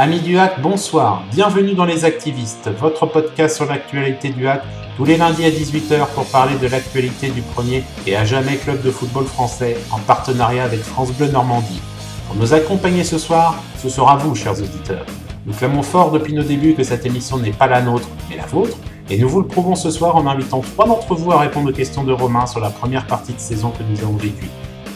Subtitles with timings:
[0.00, 1.24] Amis du hack, bonsoir.
[1.32, 4.62] Bienvenue dans Les Activistes, votre podcast sur l'actualité du hack,
[4.96, 8.80] tous les lundis à 18h pour parler de l'actualité du premier et à jamais club
[8.80, 11.80] de football français en partenariat avec France Bleu Normandie.
[12.28, 15.04] Pour nous accompagner ce soir, ce sera vous, chers auditeurs.
[15.46, 18.46] Nous clamons fort depuis nos débuts que cette émission n'est pas la nôtre, mais la
[18.46, 18.76] vôtre,
[19.10, 21.74] et nous vous le prouvons ce soir en invitant trois d'entre vous à répondre aux
[21.74, 24.46] questions de Romain sur la première partie de saison que nous avons vécue.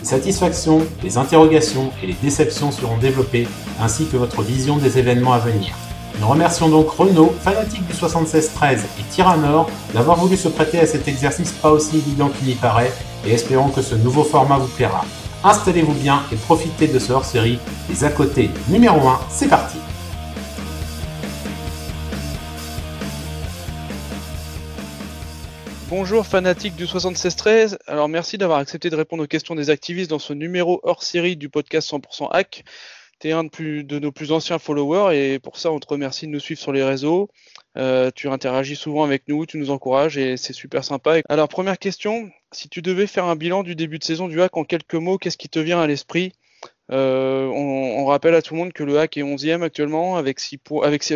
[0.02, 3.46] Les satisfactions, les interrogations et les déceptions seront développées,
[3.80, 5.76] ainsi que votre vision des événements à venir.
[6.20, 11.06] Nous remercions donc Renaud, fanatique du 76-13 et Tyranor, d'avoir voulu se prêter à cet
[11.06, 12.92] exercice pas aussi évident qu'il n'y paraît,
[13.24, 15.04] et espérons que ce nouveau format vous plaira.
[15.44, 17.60] Installez-vous bien et profitez de ce hors-série.
[17.88, 19.76] Les à côté numéro 1, c'est parti
[25.94, 30.18] Bonjour fanatiques du 7613, alors merci d'avoir accepté de répondre aux questions des activistes dans
[30.18, 32.64] ce numéro hors série du podcast 100% Hack.
[33.20, 36.32] Tu es un de, nos plus anciens followers et pour ça on te remercie de
[36.32, 37.28] nous suivre sur les réseaux.
[37.76, 41.20] Euh, tu interagis souvent avec nous, tu nous encourages et c'est super sympa.
[41.28, 44.56] Alors première question, si tu devais faire un bilan du début de saison du Hack
[44.56, 46.32] en quelques mots, qu'est-ce qui te vient à l'esprit?
[46.90, 50.58] Euh, on, rappelle à tout le monde que le Hack est 11e actuellement avec six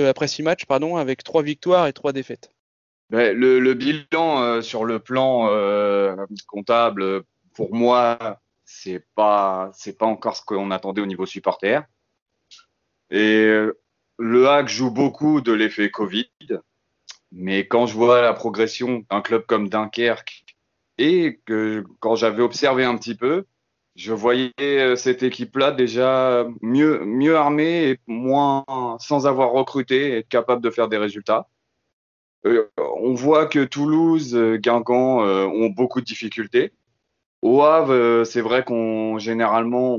[0.06, 2.50] après 6 matchs pardon, avec 3 victoires et 3 défaites.
[3.10, 6.16] Ben, le, bilan euh, sur le plan euh,
[6.48, 7.22] comptable,
[7.54, 11.82] pour moi, c'est pas c'est pas encore ce qu'on attendait au niveau supporter.
[13.10, 13.78] Et euh,
[14.18, 16.28] le hack joue beaucoup de l'effet Covid,
[17.30, 20.44] mais quand je vois la progression d'un club comme Dunkerque
[20.98, 23.46] et que quand j'avais observé un petit peu,
[23.94, 28.64] je voyais cette équipe-là déjà mieux mieux armée et moins
[28.98, 31.48] sans avoir recruté, être capable de faire des résultats.
[32.44, 36.72] Euh, on voit que Toulouse, euh, Guingamp euh, ont beaucoup de difficultés.
[37.42, 39.98] Au Havre, c'est vrai qu'on généralement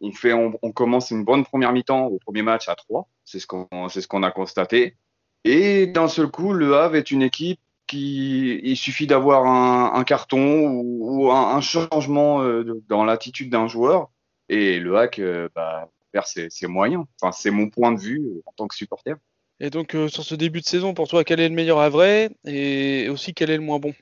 [0.00, 3.08] on, fait, on, commence une bonne première mi-temps au premier match à 3.
[3.24, 4.96] C'est ce qu'on c'est ce qu'on a constaté.
[5.44, 10.68] Et d'un seul coup, le Havre est une équipe qui il suffit d'avoir un, carton
[10.68, 12.42] ou, un, changement
[12.88, 14.10] dans l'attitude d'un joueur
[14.48, 15.20] et le hack
[15.54, 17.04] bah, perd ses, moyens.
[17.20, 19.16] Enfin, c'est mon point de vue en tant que supporter.
[19.60, 21.88] Et donc, euh, sur ce début de saison, pour toi, quel est le meilleur à
[21.88, 23.94] vrai et aussi quel est le moins bon?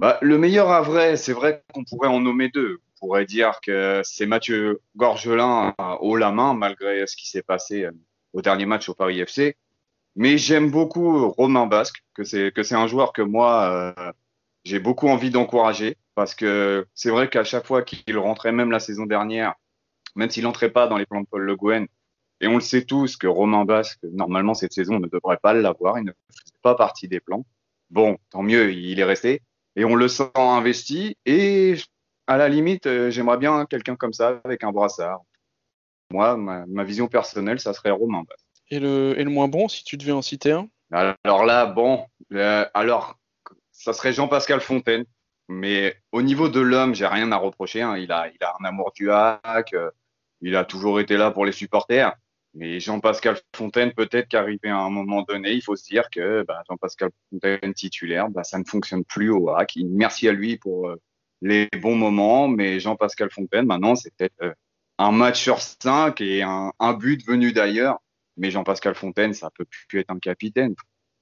[0.00, 2.78] Bah, Le meilleur à vrai, c'est vrai qu'on pourrait en nommer deux.
[2.96, 7.84] On pourrait dire que c'est Mathieu Gorgelin haut la main, malgré ce qui s'est passé
[7.84, 7.92] euh,
[8.32, 9.56] au dernier match au Paris FC.
[10.14, 14.12] Mais j'aime beaucoup Romain Basque, que c'est un joueur que moi euh,
[14.64, 18.80] j'ai beaucoup envie d'encourager parce que c'est vrai qu'à chaque fois qu'il rentrait, même la
[18.80, 19.54] saison dernière,
[20.14, 21.86] même s'il n'entrait pas dans les plans de Paul Le Guen,
[22.40, 25.98] et on le sait tous que Romain Basque, normalement, cette saison, ne devrait pas l'avoir.
[25.98, 27.46] Il ne faisait pas partie des plans.
[27.90, 29.42] Bon, tant mieux, il est resté.
[29.74, 31.16] Et on le sent investi.
[31.24, 31.76] Et
[32.26, 35.20] à la limite, euh, j'aimerais bien quelqu'un comme ça, avec un brassard.
[36.12, 38.46] Moi, ma, vision personnelle, ça serait Romain Basque.
[38.70, 40.68] Et le, et le moins bon, si tu devais en citer un?
[40.90, 43.18] Alors là, bon, euh, alors,
[43.72, 45.04] ça serait Jean-Pascal Fontaine.
[45.48, 47.80] Mais au niveau de l'homme, j'ai rien à reprocher.
[47.80, 47.96] Hein.
[47.96, 49.72] Il, a, il a un amour du hack.
[49.72, 49.90] Euh,
[50.40, 52.14] il a toujours été là pour les supporters.
[52.56, 56.62] Mais Jean-Pascal Fontaine, peut-être qu'arrivé à un moment donné, il faut se dire que bah,
[56.68, 59.74] Jean-Pascal Fontaine titulaire, bah, ça ne fonctionne plus au hack.
[59.84, 60.96] Merci à lui pour euh,
[61.42, 64.54] les bons moments, mais Jean-Pascal Fontaine, maintenant, c'est peut-être euh,
[64.96, 67.98] un match sur cinq et un, but venu d'ailleurs.
[68.38, 70.74] Mais Jean-Pascal Fontaine, ça peut plus être un capitaine.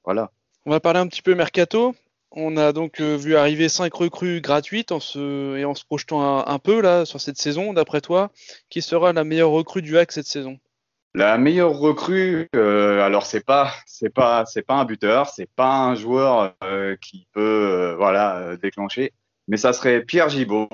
[0.05, 0.31] Voilà.
[0.67, 1.97] On va parler un petit peu mercato.
[2.31, 6.47] On a donc euh, vu arriver cinq recrues gratuites en se, et en se projetant
[6.47, 7.73] un, peu là sur cette saison.
[7.73, 8.31] D'après toi,
[8.71, 10.61] qui sera la meilleure recrue du hack cette saison?
[11.15, 15.77] La meilleure recrue, euh, alors c'est pas c'est pas c'est pas un buteur, c'est pas
[15.77, 19.13] un joueur euh, qui peut euh, voilà déclencher,
[19.47, 20.69] mais ça serait Pierre Gibaud.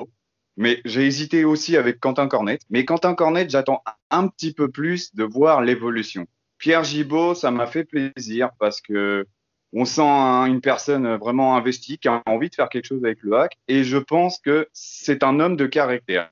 [0.56, 2.59] Mais j'ai hésité aussi avec Quentin Cornet.
[2.71, 6.27] Mais Quentin Cornet, j'attends un petit peu plus de voir l'évolution.
[6.59, 9.27] Pierre Gibaud, ça m'a fait plaisir parce que
[9.72, 13.39] on sent une personne vraiment investie qui a envie de faire quelque chose avec le
[13.39, 16.31] hack et je pense que c'est un homme de caractère.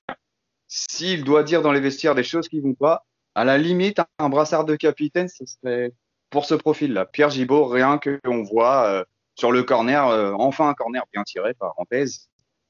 [0.67, 3.07] S'il doit dire dans les vestiaires des choses qui vont pas,
[3.39, 5.93] à la limite, un brassard de capitaine, ce serait
[6.29, 7.07] pour ce profil-là.
[7.07, 9.05] Pierre Gibaud, rien que on voit euh,
[9.37, 12.29] sur le corner, euh, enfin un corner bien tiré, parenthèse.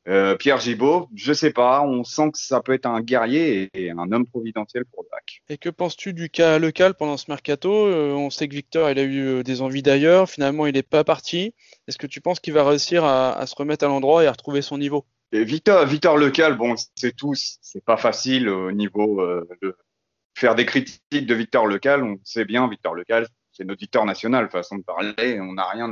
[0.08, 3.90] Euh, Pierre Gibaud, je sais pas, on sent que ça peut être un guerrier et,
[3.90, 5.40] un homme providentiel pour le bac.
[5.48, 7.70] Et que penses-tu du cas local pendant ce mercato?
[7.70, 10.28] On sait que Victor, il a eu des envies d'ailleurs.
[10.28, 11.54] Finalement, il n'est pas parti.
[11.86, 14.60] Est-ce que tu penses qu'il va réussir à, se remettre à l'endroit et à retrouver
[14.60, 15.06] son niveau?
[15.32, 19.22] Victor, Victor Lecal, bon, c'est tous, c'est pas facile au niveau
[19.60, 19.76] de,
[20.38, 24.50] faire des critiques de Victor Lecal, on sait bien, Victor Lecal, c'est notre Victor national,
[24.50, 25.90] façon de parler, on n'a rien,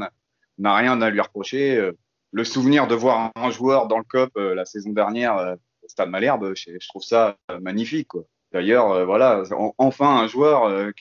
[0.59, 1.77] n'a rien à lui reprocher.
[1.77, 1.93] Euh,
[2.33, 5.89] le souvenir de voir un joueur dans le COP euh, la saison dernière euh, au
[5.89, 8.11] Stade Malherbe, je, trouve ça magnifique.
[8.53, 9.43] D'ailleurs, voilà,
[9.79, 10.93] enfin un joueur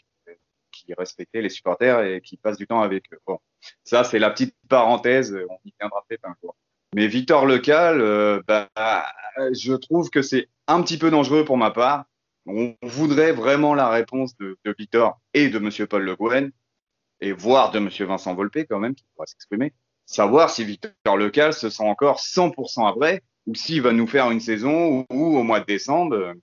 [0.71, 3.19] qui respectait les supporters et qui passe du temps avec eux.
[3.25, 3.39] Bon,
[3.83, 6.55] ça c'est la petite parenthèse, on y viendra peut-être un jour.
[6.95, 8.69] Mais Victor Lecal, euh, bah,
[9.51, 12.05] je trouve que c'est un petit peu dangereux pour ma part.
[12.45, 16.51] On voudrait vraiment la réponse de, Victor et de Monsieur Paul Le Guen,
[17.19, 19.73] et voire de Monsieur Vincent Volpe quand même, qui pourra s'exprimer.
[20.05, 24.29] Savoir si Victor Lecal se sent encore 100% à vrai, ou s'il va nous faire
[24.31, 26.33] une saison ou, au mois de décembre,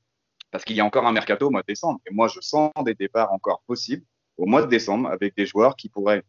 [0.50, 2.00] parce qu'il y a encore un mercato au mois de décembre.
[2.06, 4.04] Et moi, je sens des départs encore possibles
[4.36, 6.24] au mois de décembre avec des joueurs qui pourraient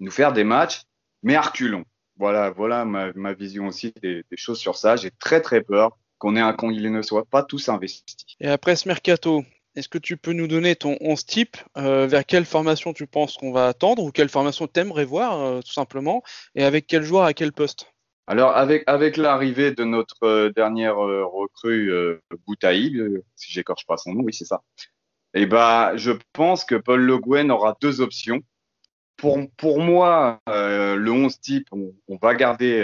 [0.00, 0.82] nous faire des matchs,
[1.22, 1.84] mais à reculons.
[2.16, 4.96] Voilà, voilà ma, vision aussi des, choses sur ça.
[4.96, 8.16] J'ai très très peur qu'on ait un ne soit pas tous investis.
[8.40, 9.44] Et après ce mercato,
[9.76, 13.36] est-ce que tu peux nous donner ton 11 type euh, Vers quelle formation tu penses
[13.36, 16.22] qu'on va attendre ou quelle formation t'aimerais voir euh, tout simplement
[16.54, 17.92] Et avec quel joueur à quel poste?
[18.26, 22.98] Alors avec avec l'arrivée de notre euh, dernière recrue euh, Boutaï,
[23.36, 24.62] si j'écorche pas son nom, oui c'est ça.
[25.34, 28.40] Et eh ben je pense que Paul Le Guen aura deux options.
[29.18, 32.80] Pour pour moi le 11 type, on, on va garder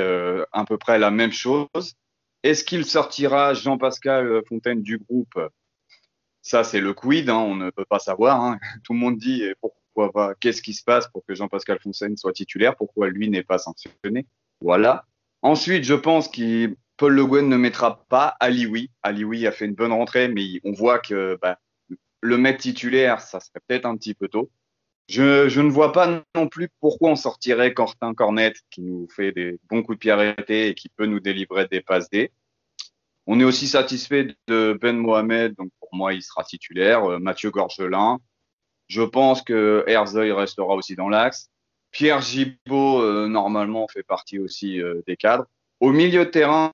[0.52, 1.96] à peu près la même chose.
[2.42, 5.38] Est-ce qu'il sortira Jean-Pascal Fontaine du groupe?
[6.42, 8.40] Ça c'est le quid, hein, on ne peut pas savoir.
[8.40, 8.58] Hein.
[8.84, 12.32] Tout le monde dit pourquoi pas Qu'est-ce qui se passe pour que Jean-Pascal Fontaine soit
[12.32, 12.76] titulaire?
[12.76, 14.26] Pourquoi lui n'est pas sanctionné?
[14.60, 15.06] Voilà.
[15.42, 18.90] Ensuite, je pense que Paul Le Guen ne mettra pas Alioui.
[19.02, 21.58] Alioui a fait une bonne rentrée, mais on voit que bah,
[22.20, 24.50] le mettre titulaire, ça serait peut-être un petit peu tôt.
[25.10, 29.32] Je, je, ne vois pas non plus pourquoi on sortirait Quentin Cornet, qui nous fait
[29.32, 32.30] des bons coups de pied arrêtés et qui peut nous délivrer des passes D.
[33.26, 37.10] On est aussi satisfait de Ben Mohamed, donc pour moi, il sera titulaire.
[37.10, 38.20] Euh, Mathieu Gorgelin.
[38.86, 41.50] Je pense que Herzog restera aussi dans l'axe.
[41.90, 45.46] Pierre Gibaud, euh, normalement, fait partie aussi euh, des cadres.
[45.80, 46.70] Au milieu de terrain,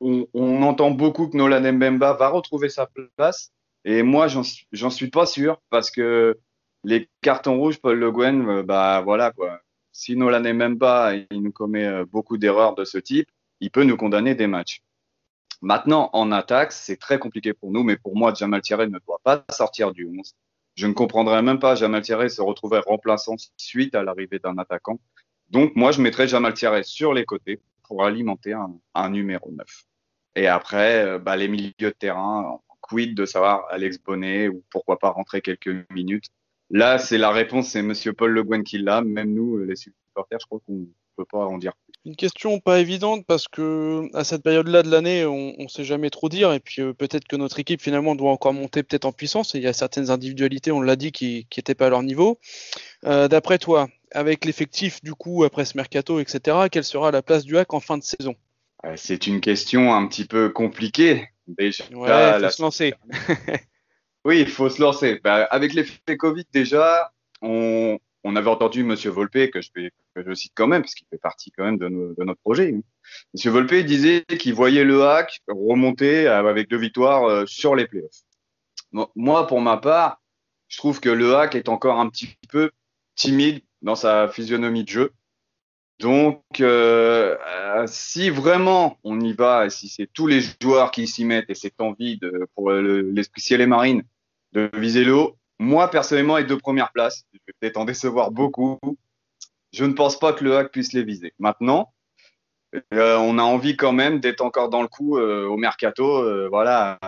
[0.00, 2.88] on, on, entend beaucoup que Nolan Mbemba va retrouver sa
[3.18, 3.52] place.
[3.84, 6.38] Et moi, j'en suis pas sûr parce que
[6.86, 9.60] les cartons rouges, Paul Le Guen, euh, bah voilà quoi.
[9.92, 13.28] Si Nolan Mbemba, il nous commet beaucoup d'erreurs de ce type,
[13.60, 14.82] il peut nous condamner des matchs.
[15.62, 19.20] Maintenant, en attaque, c'est très compliqué pour nous, mais pour moi, Jamal Thierry ne doit
[19.24, 20.34] pas sortir du 11.
[20.74, 25.00] Je ne comprendrais même pas Jamal Thierry se retrouver remplaçant suite à l'arrivée d'un attaquant.
[25.48, 29.66] Donc moi, je mettrais Jamal Thierry sur les côtés pour alimenter un, un numéro 9.
[30.34, 34.98] Et après, euh, bah, les milieux de terrain, quid de savoir Alex Bonnet ou pourquoi
[34.98, 36.26] pas rentrer quelques minutes.
[36.70, 39.00] Là, c'est la réponse, c'est Monsieur Paul Le Guen qui l'a.
[39.00, 40.86] Même nous, les supporters, je crois qu'on
[41.16, 41.92] peut pas en dire plus.
[42.04, 46.10] Une question pas évidente parce que à cette période-là de l'année, on, ne sait jamais
[46.10, 49.12] trop dire et puis euh, peut-être que notre équipe finalement doit encore monter peut-être en
[49.12, 52.04] puissance et il y a certaines individualités, on l'a dit, qui n'étaient pas à leur
[52.04, 52.38] niveau.
[53.06, 57.44] Euh, D'après toi, avec l'effectif du coup après ce mercato, etc., quelle sera la place
[57.44, 58.36] du hack en fin de saison?
[58.84, 61.28] Euh, C'est une question un petit peu compliquée.
[61.48, 62.94] Déjà, ouais, faut se lancer.
[64.26, 65.20] oui, il faut se lancer.
[65.22, 67.12] Bah, avec l'effet Covid déjà,
[67.42, 71.64] on, avait entendu Monsieur Volpe, que je, cite quand même, parce qu'il fait partie quand
[71.64, 72.74] même de, notre projet.
[72.74, 72.80] Hein.
[73.32, 78.24] Monsieur Volpe disait qu'il voyait le hack remonter avec deux victoires euh, sur les playoffs.
[79.14, 80.20] moi, pour ma part,
[80.66, 82.72] je trouve que le hack est encore un petit peu
[83.14, 85.12] timide dans sa physionomie de jeu.
[86.00, 87.36] Donc, euh,
[87.86, 91.80] si vraiment on y va, si c'est tous les joueurs qui s'y mettent et cette
[91.80, 94.02] envie de, pour l'esprit ciel et marine
[94.56, 98.30] de viser le haut, moi, personnellement, les deux premières places, je vais peut-être en décevoir
[98.30, 98.78] beaucoup.
[99.72, 101.34] Je ne pense pas que le hack puisse les viser.
[101.38, 101.92] Maintenant,
[102.94, 106.22] euh, on a envie quand même d'être encore dans le coup euh, au mercato.
[106.22, 106.98] Euh, voilà,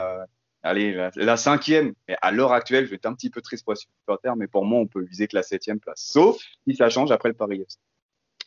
[0.63, 1.95] allez, la, cinquième.
[2.07, 4.47] Et à l'heure actuelle, je vais être un petit peu triste pour les supporters, mais
[4.47, 6.01] pour moi, on peut viser que la septième place.
[6.01, 6.37] Sauf
[6.67, 7.65] si ça change après le Paris.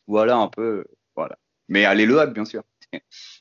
[0.08, 1.38] Voilà un peu, voilà.
[1.70, 2.64] Mais allez le hack, bien sûr.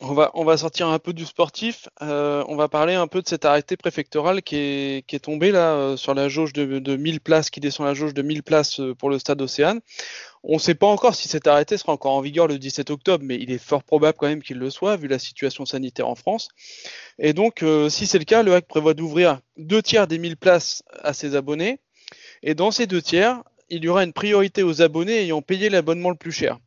[0.01, 1.89] On va, sortir un peu du sportif.
[2.03, 5.97] Euh, on va parler un peu de cet arrêté préfectoral qui est, tombé là euh,
[5.97, 8.95] sur la jauge de, de 1000 places, qui descend la jauge de 1000 places euh,
[8.95, 9.81] pour le stade Océane.
[10.43, 13.25] On ne sait pas encore si cet arrêté sera encore en vigueur le 17 octobre,
[13.27, 16.15] mais il est fort probable quand même qu'il le soit, vu la situation sanitaire en
[16.15, 16.49] France.
[17.19, 20.83] Et donc, si c'est le cas, le HAC prévoit d'ouvrir deux tiers des 1000 places
[21.03, 21.81] à ses abonnés.
[22.43, 26.09] Et dans ces deux tiers, il y aura une priorité aux abonnés ayant payé l'abonnement
[26.09, 26.59] le plus cher.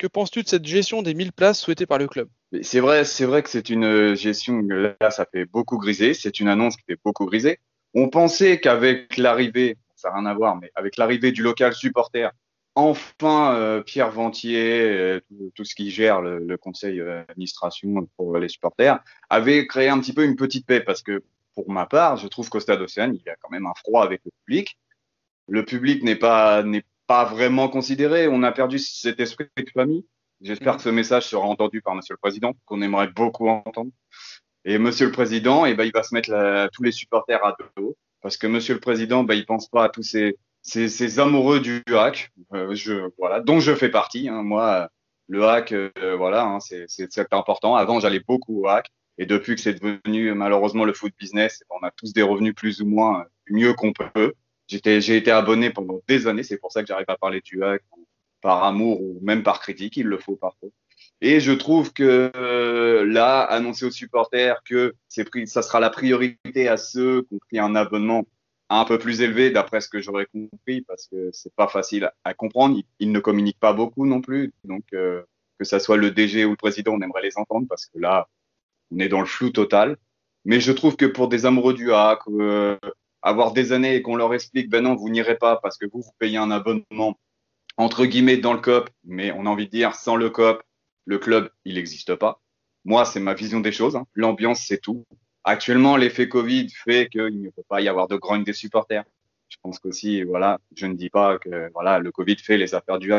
[0.00, 2.26] Que penses-tu de cette gestion des 1000 places souhaitées par le club?
[2.62, 6.48] C'est vrai, c'est vrai que c'est une gestion, là ça fait beaucoup griser, c'est une
[6.48, 7.58] annonce qui fait beaucoup griser.
[7.92, 12.32] On pensait qu'avec l'arrivée, ça n'a rien à voir, mais avec l'arrivée du local supporter,
[12.76, 15.20] enfin euh, Pierre Ventier, euh,
[15.54, 20.24] tout, ce qui gère le, conseil d'administration pour les supporters, avait créé un petit peu
[20.24, 21.22] une petite paix parce que
[21.54, 24.02] pour ma part, je trouve qu'au stade Océane, il y a quand même un froid
[24.02, 24.78] avec le public.
[25.46, 26.62] Le public n'est pas
[27.10, 28.28] pas vraiment considéré.
[28.28, 30.06] On a perdu cet esprit de famille.
[30.40, 33.90] J'espère que ce message sera entendu par Monsieur le Président, qu'on aimerait beaucoup entendre.
[34.64, 37.56] Et Monsieur le Président, eh ben, il va se mettre la, tous les supporters à
[37.76, 41.58] dos, parce que Monsieur le Président, ben, il pense pas à tous ces ces, amoureux
[41.58, 44.28] du hack, euh, je, voilà, dont je fais partie.
[44.28, 44.44] Hein.
[44.44, 44.88] Moi,
[45.26, 47.74] le hack, euh, voilà, hein, c'est important.
[47.74, 48.86] Avant, j'allais beaucoup au hack.
[49.18, 52.80] Et depuis que c'est devenu malheureusement le foot business, on a tous des revenus plus
[52.80, 54.32] ou moins mieux qu'on peut.
[54.70, 56.44] J'étais, j'ai été abonné pendant des années.
[56.44, 57.82] C'est pour ça que j'arrive à parler du hack
[58.40, 59.96] par amour ou même par critique.
[59.96, 60.68] Il le faut parfois.
[61.20, 66.68] Et je trouve que euh, là, annoncer aux supporters que c'est ça sera la priorité
[66.68, 68.24] à ceux qui ont pris un abonnement
[68.68, 72.34] un peu plus élevé, d'après ce que j'aurais compris, parce que c'est pas facile à
[72.34, 72.80] comprendre.
[73.00, 75.22] Ils, ne communiquent pas beaucoup non plus, donc euh,
[75.58, 78.28] que ça soit le DG ou le président, on aimerait les entendre parce que là,
[78.92, 79.96] on est dans le flou total.
[80.44, 82.78] Mais je trouve que pour des amoureux du hack, euh,
[83.22, 86.00] avoir des années et qu'on leur explique, ben non, vous n'irez pas parce que vous,
[86.00, 87.16] vous payez un abonnement
[87.76, 90.62] entre guillemets dans le COP, mais on a envie de dire sans le COP,
[91.06, 92.40] le club, il n'existe pas.
[92.84, 93.96] Moi, c'est ma vision des choses.
[93.96, 94.06] Hein.
[94.14, 95.04] L'ambiance, c'est tout.
[95.44, 99.04] Actuellement, l'effet Covid fait qu'il ne peut pas y avoir de grogne des supporters.
[99.48, 102.98] Je pense qu'aussi, voilà, je ne dis pas que voilà, le Covid fait les affaires
[102.98, 103.12] du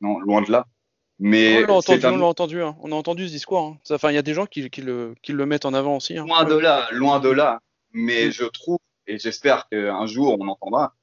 [0.00, 0.66] Non, loin de là.
[1.20, 2.76] Mais on l'a entendu, on, entendu hein.
[2.80, 3.60] on a entendu ce discours.
[3.60, 3.78] Hein.
[3.90, 6.16] Enfin, il y a des gens qui, le, qui, le, mettent en avant aussi.
[6.16, 6.24] Hein.
[6.26, 7.60] Loin de là, loin de là.
[7.92, 8.78] Mais je trouve,
[9.10, 10.94] et j'espère qu'un jour on entendra,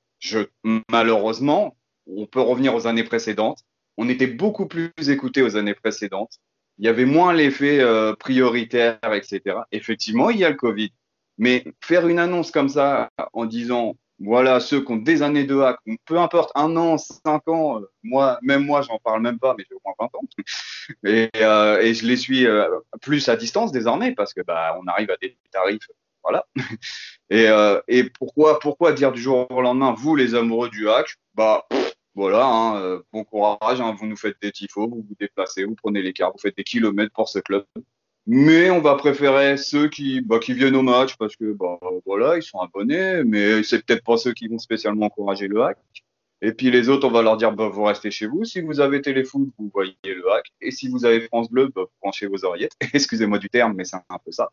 [0.90, 3.60] malheureusement, on peut revenir aux années précédentes.
[3.98, 6.40] On était beaucoup plus écoutés aux années précédentes.
[6.78, 9.58] Il y avait moins l'effet euh, prioritaire, etc.
[9.72, 10.92] Effectivement, il y a le Covid.
[11.38, 15.60] Mais faire une annonce comme ça en disant, voilà, ceux qui ont des années de
[15.60, 19.54] hack, peu importe, un an, cinq ans, euh, moi, même moi, j'en parle même pas,
[19.58, 20.24] mais j'ai au moins 20 ans.
[21.04, 22.46] Et, euh, et je les suis
[23.02, 25.90] plus à distance désormais parce que bah, on arrive à des tarifs,
[26.28, 26.46] voilà.
[27.30, 27.48] Et,
[27.90, 31.68] et pourquoi, dire du jour au lendemain, vous les amoureux du hack, bah
[32.18, 35.76] voilà, hein, euh, bon courage, hein, vous nous faites des tifos, vous vous déplacez, vous
[35.76, 37.64] prenez l'écart, vous faites des kilomètres pour ce club.
[38.26, 41.78] Mais on va préférer ceux qui, bah, viennent au match parce que bah,
[42.36, 45.78] ils sont abonnés, mais c'est peut-être pas ceux qui vont spécialement encourager le hack.
[46.42, 48.44] Et puis les autres, on va leur dire, bah, vous restez chez vous.
[48.46, 50.48] Si vous avez téléfoot, vous voyez le hack.
[50.60, 52.74] Et si vous avez France Bleu, vous branchez vos oreillettes.
[52.94, 54.50] Excusez-moi du terme, mais c'est un peu ça.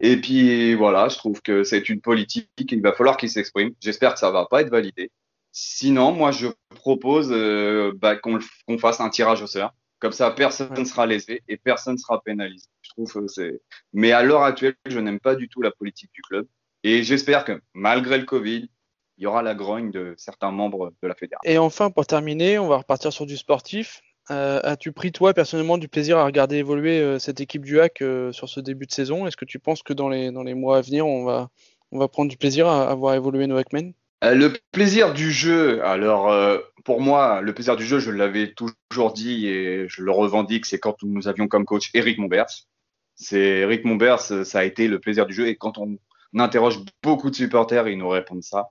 [0.00, 3.72] Et puis voilà, je trouve que c'est une politique, il va falloir qu'il s'exprime.
[3.80, 5.10] J'espère que ça va pas être validé.
[5.52, 8.40] Sinon, moi, je propose euh, bah, qu'on
[8.78, 9.72] fasse un tirage au sort.
[10.00, 12.66] Comme ça, personne ne sera lésé et personne ne sera pénalisé.
[12.82, 13.60] Je trouve que c'est.
[13.92, 16.46] Mais à l'heure actuelle, je n'aime pas du tout la politique du club.
[16.82, 18.68] Et j'espère que malgré le Covid,
[19.16, 21.48] il y aura la grogne de certains membres de la fédération.
[21.48, 24.02] Et enfin, pour terminer, on va repartir sur du sportif.
[24.30, 28.02] Euh, as-tu pris, toi, personnellement, du plaisir à regarder évoluer euh, cette équipe du HAC
[28.32, 29.26] sur ce début de saison?
[29.26, 31.50] Est-ce que tu penses que dans les, dans les mois à venir, on va,
[31.94, 33.94] on va prendre du plaisir à, voir évoluer nos Hackmen?
[34.24, 38.52] Euh, le plaisir du jeu, alors euh, pour moi, le plaisir du jeu, je l'avais
[38.52, 42.66] toujours dit et je le revendique, c'est quand nous avions comme coach Eric Monbers.
[43.14, 45.98] C'est Eric Monbers, ça a été le plaisir du jeu et quand on,
[46.36, 48.70] interroge beaucoup de supporters, ils nous répondent ça.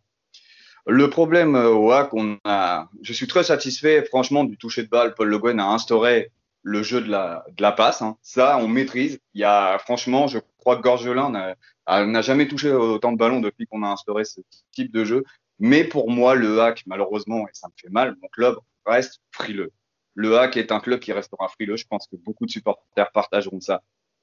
[0.85, 4.89] Le problème euh, au hack, on a, je suis très satisfait, franchement, du toucher de
[4.89, 5.13] balle.
[5.15, 8.01] Paul Le Guen a instauré le jeu de la, de la passe.
[8.01, 8.17] Hein.
[8.21, 9.19] Ça, on maîtrise.
[9.33, 11.55] Il y a, franchement, je crois que Gorgelin
[11.87, 15.23] n'a jamais touché autant de ballons depuis qu'on a instauré ce type de jeu.
[15.59, 19.71] Mais pour moi, le hack, malheureusement, et ça me fait mal, mon club reste frileux.
[20.15, 21.77] Le hack est un club qui restera frileux.
[21.77, 23.81] Je pense que beaucoup de supporters partageront ça.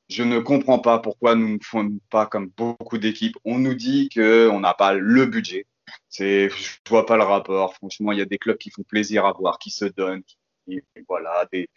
[0.09, 3.37] Je ne comprends pas pourquoi nous ne faisons pas comme beaucoup d'équipes.
[3.45, 5.67] On nous dit qu'on n'a pas le budget.
[6.09, 7.75] C'est, je vois pas le rapport.
[7.75, 10.23] Franchement, il y a des clubs qui font plaisir à voir, qui se donnent,
[10.67, 11.69] qui, voilà, des,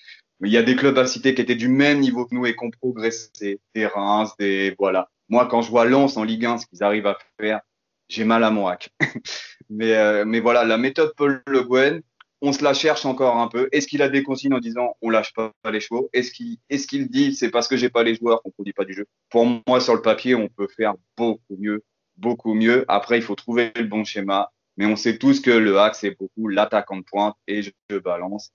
[0.42, 2.56] il y a des clubs à citer qui étaient du même niveau que nous et
[2.56, 3.60] qui ont progressé.
[3.76, 5.10] Des Reims, des, voilà.
[5.30, 7.62] Moi, quand je vois Lens en Ligue 1, ce qu'ils arrivent à faire,
[8.10, 8.90] j'ai mal à mon hack.
[9.70, 12.02] mais, euh, mais voilà, la méthode Paul Le Guen,
[12.42, 13.70] on se la cherche encore un peu.
[13.72, 16.10] Est-ce qu'il a des consignes en disant on lâche pas les chevaux?
[16.12, 18.84] Est-ce qu'il est qu'il dit c'est parce que j'ai pas les joueurs qu'on produit pas
[18.84, 19.06] du jeu?
[19.30, 21.84] Pour moi, sur le papier, on peut faire beaucoup mieux,
[22.24, 22.86] beaucoup mieux.
[22.88, 24.52] Après, il faut trouver le bon schéma.
[24.78, 28.52] Mais on sait tous que le hack, c'est beaucoup l'attaquant de pointe et je, balance.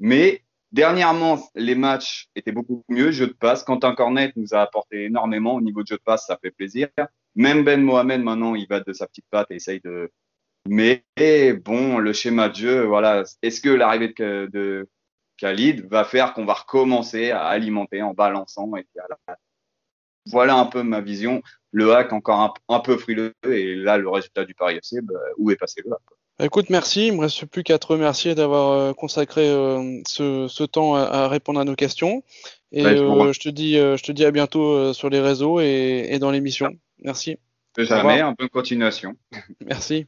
[0.00, 3.12] Mais dernièrement, les matchs étaient beaucoup mieux.
[3.12, 3.62] Jeu de passe.
[3.62, 6.88] Quentin Cornet nous a apporté énormément au niveau de jeu de passe, ça fait plaisir.
[7.36, 10.10] Même Ben Mohamed, maintenant, il va de sa petite patte et essaye de.
[10.68, 11.04] Mais
[11.64, 13.22] bon, le schéma de jeu, voilà.
[13.42, 14.88] Est-ce que l'arrivée de,
[15.38, 18.86] Khalid va faire qu'on va recommencer à alimenter en balançant et
[20.26, 21.42] Voilà un peu ma vision.
[21.72, 25.50] Le hack encore un, peu frileux et là, le résultat du Paris FC, bah, où
[25.50, 26.00] est passé le hack
[26.38, 27.08] bah, Écoute, merci.
[27.08, 31.60] Il me reste plus qu'à te remercier d'avoir euh, consacré euh, ce, temps à, répondre
[31.60, 32.22] à nos questions.
[32.72, 36.18] Et euh, je, te dis, je te dis à bientôt sur les réseaux et, et
[36.18, 36.76] dans l'émission.
[37.02, 37.36] Merci.
[37.76, 39.14] De jamais, en bonne continuation.
[39.64, 40.06] Merci.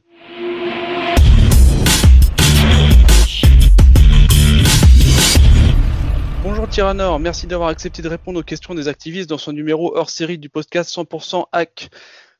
[6.73, 10.39] Tyrannor, merci d'avoir accepté de répondre aux questions des activistes dans son numéro hors série
[10.39, 11.91] du podcast 100% hack.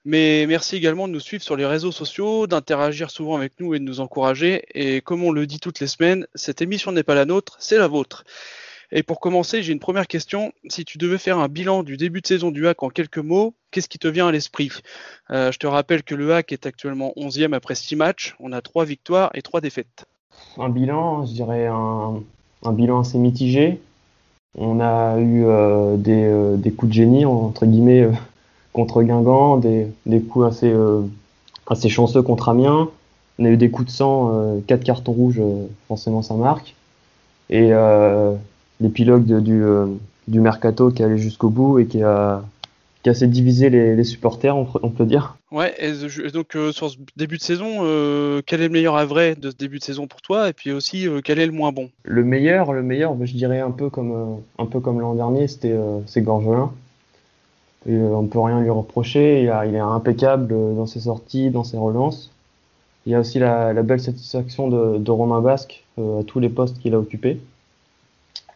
[0.06, 3.80] Mais merci également de nous suivre sur les réseaux sociaux, d'interagir souvent avec nous et
[3.80, 4.63] de nous encourager.
[4.74, 7.78] Et comme on le dit toutes les semaines, cette émission n'est pas la nôtre, c'est
[7.78, 8.24] la vôtre.
[8.92, 10.52] Et pour commencer, j'ai une première question.
[10.68, 13.54] Si tu devais faire un bilan du début de saison du HAC en quelques mots,
[13.70, 14.72] qu'est-ce qui te vient à l'esprit?
[15.30, 18.36] Euh, Je te rappelle que le HAC est actuellement 11e après 6 matchs.
[18.40, 20.06] On a 3 victoires et 3 défaites.
[20.58, 22.24] Un bilan, je dirais un,
[22.72, 23.80] bilan assez mitigé.
[24.56, 28.10] On a eu euh, euh, des, coups de génie, entre guillemets,
[28.74, 32.90] contre Guingamp, des, coups assez, chanceux contre Amiens.
[33.40, 35.42] On a eu des coups de sang, 4 cartons rouges,
[35.88, 36.76] forcément ça marque.
[37.50, 37.72] Et
[38.84, 39.88] l'épilogue du, euh,
[40.28, 42.44] du mercato qui allait jusqu'au bout et qui a,
[43.02, 45.38] qui a assez divisé les, supporters, on, peut dire.
[45.54, 49.06] Ouais, et, donc euh, sur ce début de saison, euh, quel est le meilleur à
[49.06, 50.50] vrai de ce début de saison pour toi?
[50.50, 51.92] Et puis aussi, quel est le moins bon?
[52.02, 55.76] Le meilleur, le meilleur, je dirais un peu comme, un peu comme l'an dernier, c'était
[56.08, 56.72] c'est Gorgelin.
[57.88, 61.78] Et, on peut rien lui reprocher, il, il, est impeccable dans ses sorties, dans ses
[61.78, 62.32] relances.
[63.06, 66.96] Il y a aussi la, belle satisfaction de, Romain Basque à tous les postes qu'il
[66.96, 67.40] a occupés.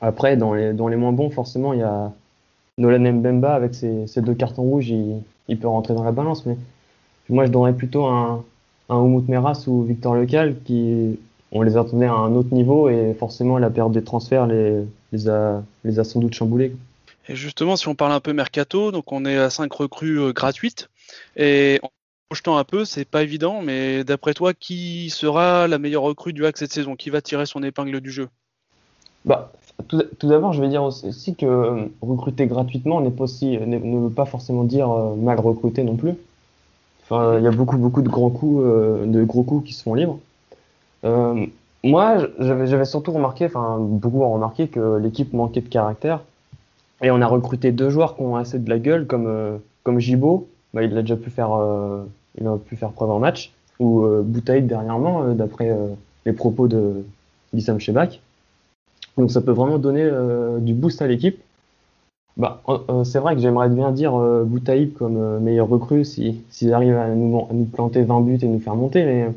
[0.01, 2.12] Après, dans les, moins bons, forcément, il y a
[2.80, 6.46] Nolan Mbemba avec ses, deux cartons rouges, il, peut rentrer dans la balance.
[6.48, 6.58] Mais
[7.29, 8.43] moi, je donnerais plutôt un,
[8.89, 11.17] un Oumout Meras ou Victor Lecal qui,
[11.51, 15.29] on les attendait à un autre niveau et forcément, la période des transferts les, les,
[15.29, 16.75] a, les a sans doute chamboulés.
[17.29, 20.31] Et justement, si on parle un peu mercato, donc on est à 5 recrues euh,
[20.31, 20.89] gratuites.
[21.36, 21.89] Et en
[22.29, 26.46] projetant un peu, c'est pas évident, mais d'après toi, qui sera la meilleure recrue du
[26.46, 26.96] HAC cette saison?
[26.96, 28.29] Qui va tirer son épingle du jeu?
[29.25, 29.51] Bah,
[29.88, 34.10] tout, d'abord, je vais dire aussi que euh, recruter gratuitement n'est pas aussi, ne, veut
[34.10, 36.13] pas forcément dire euh, mal recruter non plus.
[37.11, 40.19] Il y a beaucoup, beaucoup de coups, euh, de gros coups qui se font libres.
[41.83, 46.21] moi, j'avais surtout remarqué, enfin, beaucoup ont remarqué que l'équipe manquait de caractère.
[47.01, 50.47] Et on a recruté deux joueurs qui ont assez de la gueule, comme, comme Gibo.
[50.73, 51.51] Bah, il a déjà pu faire,
[52.39, 53.53] il a pu faire preuve en match.
[53.79, 55.73] Ou Boutaïd dernièrement, d'après
[56.25, 57.05] les propos de
[57.53, 58.20] d'Issam Chebak.
[59.17, 61.41] Donc ça peut vraiment donner euh, du boost à l'équipe.
[62.37, 66.35] Bah, euh, euh, c'est vrai que j'aimerais bien dire euh, Boutaïb comme meilleur recrue s'il
[66.51, 69.03] si, arrive à nous, planter 20 buts et nous faire monter.
[69.03, 69.29] Mais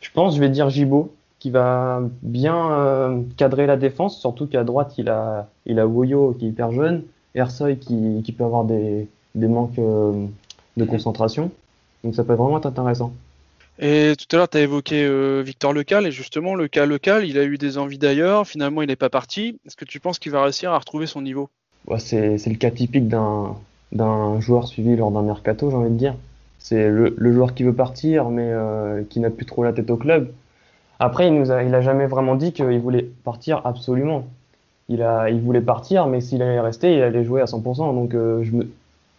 [0.00, 4.94] je pense je vais dire Gibo qui va bien cadrer la défense, surtout qu'à droite
[4.96, 7.02] il a, il a Woyo qui est hyper jeune,
[7.34, 11.50] Ersoy qui, qui peut avoir des, des manques de concentration.
[12.02, 13.12] Donc ça peut vraiment être intéressant.
[13.78, 17.38] Et tout à l'heure, tu évoqué euh, Victor Lecal, et justement, le cas Lecal, il
[17.38, 19.58] a eu des envies d'ailleurs, finalement, il n'est pas parti.
[19.66, 21.50] Est-ce que tu penses qu'il va réussir à retrouver son niveau?
[21.98, 26.14] C'est le cas typique d'un joueur suivi lors d'un mercato, j'ai envie de dire.
[26.58, 29.96] C'est le, joueur qui veut partir, mais euh, qui n'a plus trop la tête au
[29.96, 30.32] club.
[30.98, 34.24] Après, il nous a, il a jamais vraiment dit qu'il voulait partir absolument.
[34.88, 35.02] Il,
[35.42, 37.94] voulait partir, mais s'il allait rester, il allait jouer à 100%.
[37.94, 38.42] Donc, euh,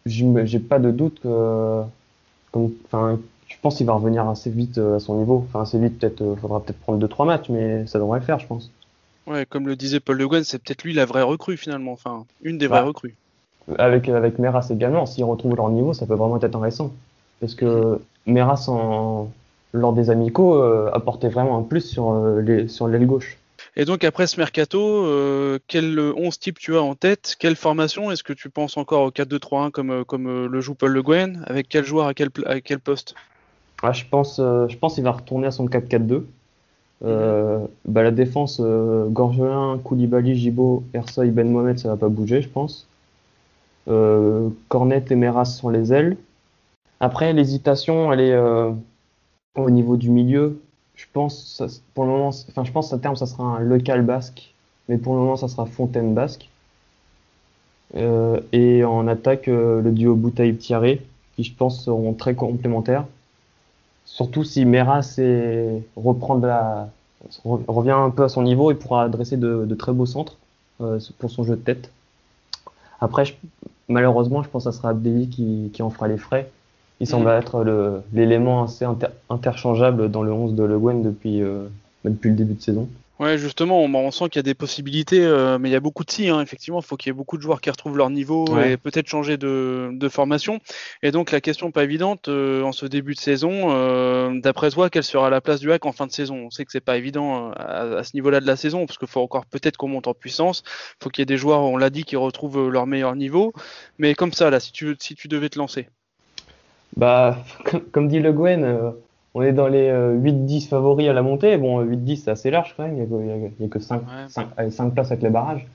[0.06, 1.84] je me, j'ai pas de doute que,
[2.86, 5.45] enfin, je pense qu'il va revenir assez vite euh, à son niveau.
[5.47, 8.47] Enfin, assez vite, peut-être, faudra peut-être prendre 2-3 matchs, mais ça devrait le faire, je
[8.47, 8.71] pense.
[9.28, 12.26] Ouais, comme le disait Paul Le Guen, c'est peut-être lui la vraie recrue finalement, enfin,
[12.44, 13.16] une des vraies recrues.
[13.78, 16.94] Avec, avec Meras également, s'ils retrouvent leur niveau, ça peut vraiment être intéressant.
[17.40, 19.32] Parce que Meras, en,
[19.74, 23.38] lors des amicaux, euh, apportait vraiment un plus sur les sur l'aile gauche.
[23.76, 25.08] Et donc après ce mercato,
[25.68, 27.36] quel 11 type tu as en tête?
[27.40, 31.02] Quelle formation Est-ce que tu penses encore au 4-2-3-1 comme, comme le joue Paul Le
[31.02, 33.16] Guen Avec quel joueur à quel, à quel poste?
[33.84, 36.24] Ah, je pense, euh, je pense qu'il va retourner à son 4-4-2.
[37.04, 42.42] Euh, bah, la défense, euh, Gorgelin, Koulibaly, Gibo, Ersoy, Ben Mohamed, ça va pas bouger,
[42.42, 42.88] je pense.
[43.88, 46.18] Euh, Cornet et Meras sont les ailes.
[47.00, 48.36] Après, l'hésitation, elle est
[49.56, 50.60] au niveau du milieu.
[50.96, 51.62] Je pense,
[51.94, 54.54] pour le moment, enfin, je pense à terme, ça sera un local basque,
[54.88, 56.50] mais pour le moment, ça sera Fontaine basque.
[57.94, 61.02] et en attaque, le duo Boutaïb-Tiaré,
[61.36, 63.06] qui je pense seront très complémentaires.
[64.06, 65.20] Surtout si Meras
[65.96, 66.89] reprend la,
[67.44, 70.38] revient un peu à son niveau, il pourra adresser de, très beaux centres
[70.82, 71.91] euh, pour son jeu de tête.
[73.02, 73.24] Après,
[73.89, 76.50] malheureusement, je pense que ça sera Abdelli qui, en fera les frais.
[77.02, 77.39] Il semble mm.
[77.39, 78.86] être l'élément assez
[79.30, 81.68] interchangeable dans le 11 de Le Guen depuis, euh,
[82.06, 82.88] depuis le début de saison.
[83.17, 86.04] Ouais, justement, on, sent qu'il y a des possibilités, euh, mais il y a beaucoup
[86.04, 86.28] de si.
[86.28, 88.75] Hein, effectivement, il faut qu'il y ait beaucoup de joueurs qui retrouvent leur niveau et
[88.75, 90.60] peut-être changer de, formation.
[91.01, 94.89] Et donc, la question pas évidente euh, en ce début de saison, euh, d'après toi,
[94.89, 96.36] quelle sera la place du hack en fin de saison?
[96.36, 99.21] On sait que c'est pas évident à, ce niveau-là de la saison, parce qu'il faut
[99.21, 100.63] encore peut-être qu'on monte en puissance.
[100.99, 103.54] Il faut qu'il y ait des joueurs, on l'a dit, qui retrouvent leur meilleur niveau.
[103.97, 105.88] Mais comme ça, là, si tu, si tu devais te lancer.
[106.97, 107.38] Bah,
[107.93, 108.93] comme, dit Le Guen
[109.36, 111.58] on est dans les 8-10 euh, favoris à la montée.
[111.58, 112.95] Bon, 8-10, c'est assez large quand même.
[112.98, 114.02] Il n'y a, que 5,
[114.93, 115.67] places avec les barrages.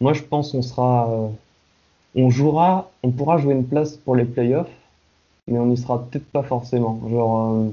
[0.00, 1.10] Moi, je pense qu'on sera.
[1.10, 1.28] Euh,
[2.14, 2.90] on jouera.
[3.02, 4.70] On pourra jouer une place pour les playoffs.
[5.48, 7.00] mais on n'y sera peut-être pas forcément.
[7.10, 7.66] Genre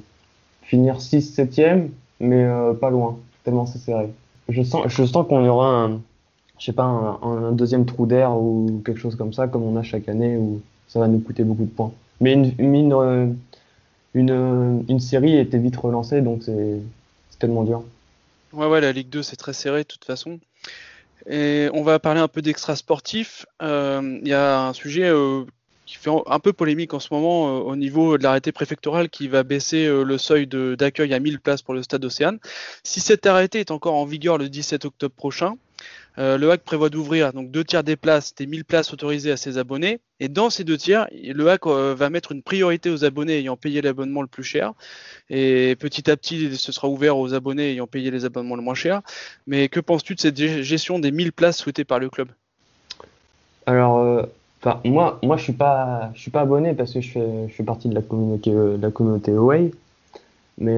[0.63, 2.47] finir 6 7e, mais
[2.79, 4.10] pas loin, tellement c'est serré.
[4.49, 6.01] Je sens, je sens qu'on y aura un,
[6.57, 9.84] je sais pas, un, deuxième trou d'air ou quelque chose comme ça, comme on a
[9.84, 11.91] chaque année, où ça va nous coûter beaucoup de points.
[12.19, 13.36] Mais une, une, une,
[14.13, 16.80] une série était vite relancée, donc c'est
[17.39, 17.84] tellement dur.
[18.54, 20.39] Ouais, ouais, la Ligue 2, c'est très serré de toute façon.
[21.30, 23.45] Et on va parler un peu d'extra sportif.
[23.62, 25.43] Euh, il y a un sujet euh,
[25.86, 29.28] qui fait un peu polémique en ce moment euh, au niveau de l'arrêté préfectoral qui
[29.28, 32.39] va baisser le seuil d'accueil à 1000 places pour le stade Océane.
[32.84, 35.56] Si cet arrêté est encore en vigueur le 17 octobre prochain,
[36.17, 39.38] euh, le hack prévoit d'ouvrir donc deux tiers des places, des 1000 places autorisées à
[39.38, 40.00] ses abonnés.
[40.19, 43.56] Et dans ces deux tiers, le hack euh, va mettre une priorité aux abonnés ayant
[43.56, 44.74] payé l'abonnement le plus cher.
[45.30, 48.76] Et petit à petit, ce sera ouvert aux abonnés ayant payé les abonnements le moins
[48.76, 49.02] cher.
[49.47, 52.28] Mais que penses-tu de cette gestion des 1000 places souhaitées par le club?
[53.65, 54.24] Alors, euh,
[54.86, 55.54] moi, je suis
[56.15, 58.02] suis pas abonné parce que je fais, partie de la
[58.91, 59.71] communauté, de.
[60.58, 60.78] Mais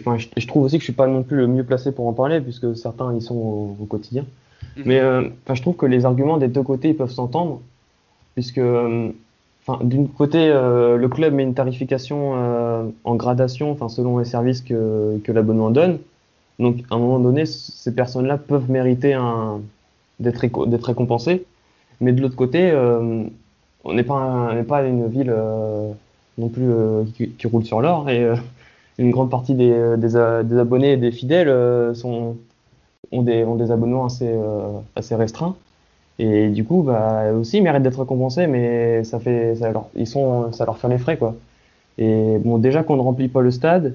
[0.00, 2.12] enfin, je, trouve aussi que je suis pas non plus le mieux placé pour en
[2.12, 4.24] parler, puisque certains y sont au, quotidien.
[4.76, 4.82] Mhm.
[4.86, 7.60] Mais euh, enfin, je trouve que les arguments des deux côtés ils peuvent s'entendre,
[8.34, 9.10] puisque euh,
[9.66, 12.34] enfin, d'une côté, euh, le club met une tarification
[13.04, 15.98] en gradation, enfin, selon les services que, que l'abonnement donne.
[16.58, 19.60] Donc, à un moment donné, ces personnes-là peuvent mériter un,
[20.18, 20.40] d'être,
[20.82, 21.44] récompensées.
[22.00, 22.72] Mais de l'autre côté,
[23.84, 25.32] on n'est pas, pas une ville
[26.36, 26.68] non plus
[27.14, 28.10] qui, qui, roule sur l'or.
[28.10, 28.28] Et
[28.98, 32.36] une grande partie des, euh, des, abonnés et des fidèles euh, sont,
[33.12, 35.56] ont, des, ont des abonnements assez, euh, assez restreints.
[36.18, 40.06] Et du coup, bah, aussi, ils méritent d'être récompensés, mais ça, fait, ça, leur, ils
[40.06, 41.16] sont, ça leur fait les frais.
[41.16, 41.36] Quoi.
[41.96, 43.94] Et bon, déjà qu'on ne remplit pas le stade,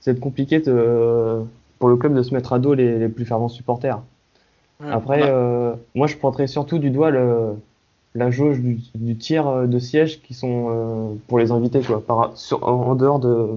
[0.00, 1.40] c'est compliqué de,
[1.78, 4.00] pour le club de se mettre à dos les, les plus fervents supporters.
[4.86, 5.78] Après, bah.
[5.94, 7.54] moi, je pointerais surtout du doigt le,
[8.14, 12.66] la jauge du, du tiers de sièges qui sont pour les invités, quoi, par, sur,
[12.66, 13.48] en dehors de,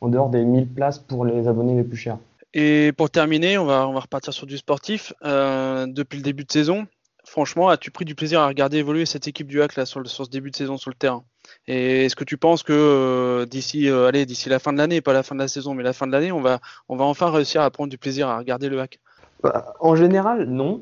[0.00, 2.18] en dehors des 1000 places pour les abonnés les plus chers.
[2.54, 5.12] Et pour terminer, on va, on va repartir sur du sportif.
[5.24, 6.86] Euh, depuis le début de saison,
[7.24, 10.30] franchement, as-tu pris du plaisir à regarder évoluer cette équipe du HAC là, sur, ce
[10.30, 11.24] début de saison sur le terrain?
[11.66, 15.00] Et est-ce que tu penses que euh, d'ici euh, allez, d'ici la fin de l'année,
[15.00, 17.04] pas la fin de la saison, mais la fin de l'année, on va, on va
[17.04, 18.98] enfin réussir à prendre du plaisir à regarder le HAC
[19.42, 20.80] bah, En général, non.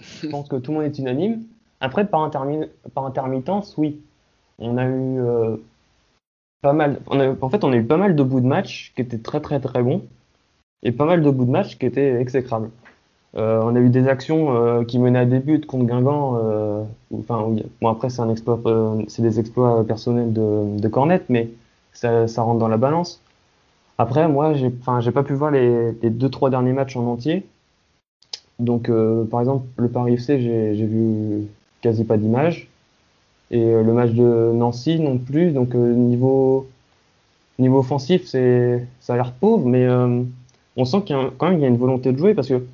[0.00, 1.42] Je pense que tout le monde est unanime.
[1.80, 4.00] Après, par, par intermittence, oui.
[4.58, 5.20] On a eu
[6.62, 7.00] pas mal.
[7.08, 9.60] en fait, on a eu pas mal de bouts de match qui étaient très très
[9.60, 10.02] très bons
[10.82, 12.70] et pas mal de bouts de match qui étaient exécrables.
[13.34, 16.38] Euh, on a eu des actions euh, qui menaient à des buts contre Guingamp.
[16.42, 16.84] Euh,
[17.18, 18.60] enfin, bon après c'est un exploit,
[19.08, 21.50] c'est des exploits personnels de, de Cornet, mais
[21.92, 23.20] ça, rentre dans la balance.
[23.98, 27.46] Après, moi, j'ai, j'ai pas pu voir les, les, deux trois derniers matchs en entier.
[28.58, 28.90] Donc,
[29.30, 31.46] par exemple, le Paris FC, j'ai, j'ai vu
[31.82, 32.71] quasi pas d'images.
[33.52, 35.52] Et euh, le match de Nancy non plus.
[35.52, 36.66] Donc euh, niveau
[37.58, 40.22] niveau offensif, c'est ça a l'air pauvre, mais euh,
[40.76, 42.64] on sent qu'il y a quand même une volonté de jouer parce que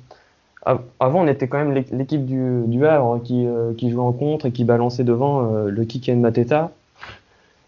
[0.99, 4.51] avant on était quand même l'équipe du, du Havre qui, qui jouait en contre et
[4.51, 6.71] qui balançait devant le kick and Mateta.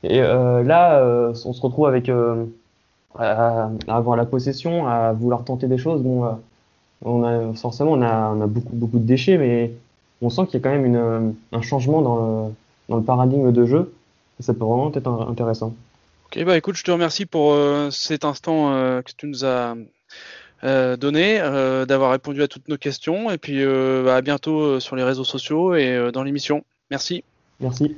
[0.03, 2.11] Et là, on se retrouve avec
[3.17, 6.01] à, avoir la possession, à vouloir tenter des choses.
[6.03, 6.37] Bon,
[7.03, 9.71] on a forcément on a, on a beaucoup beaucoup de déchets, mais
[10.21, 12.51] on sent qu'il y a quand même une, un changement dans le,
[12.91, 13.93] dans le paradigme de jeu.
[14.39, 15.73] Et ça peut vraiment être intéressant.
[16.27, 19.75] Ok, bah écoute, je te remercie pour euh, cet instant euh, que tu nous as
[20.63, 21.39] euh, donné,
[21.87, 23.31] d'avoir répondu à toutes nos questions.
[23.31, 26.63] Et puis bah, à bientôt sur les réseaux sociaux et dans l'émission.
[26.91, 27.23] Merci.
[27.59, 27.95] Merci.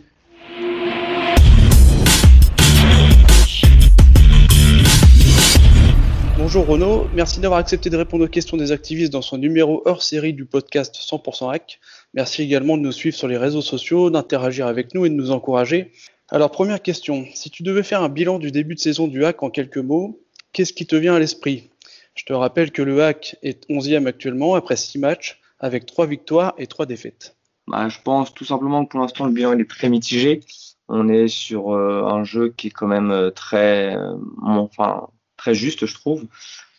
[6.37, 10.03] Bonjour Renaud, merci d'avoir accepté de répondre aux questions des activistes dans son numéro hors
[10.03, 11.79] série du podcast 100% Hack.
[12.13, 15.31] Merci également de nous suivre sur les réseaux sociaux, d'interagir avec nous et de nous
[15.31, 15.91] encourager.
[16.29, 19.41] Alors première question, si tu devais faire un bilan du début de saison du Hack
[19.43, 20.19] en quelques mots,
[20.51, 21.69] qu'est-ce qui te vient à l'esprit?
[22.15, 26.53] Je te rappelle que le Hack est 11e actuellement après 6 matchs avec 3 victoires
[26.57, 27.35] et 3 défaites.
[27.67, 30.41] Bah, je pense tout simplement que pour l'instant le bilan est très mitigé.
[30.89, 35.55] On est sur euh, un jeu qui est quand même euh, très, euh, enfin très
[35.55, 36.25] juste, je trouve.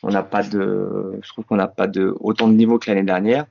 [0.03, 3.03] On n'a pas de, je trouve qu'on n'a pas de autant de niveau que l'année
[3.03, 3.47] dernière.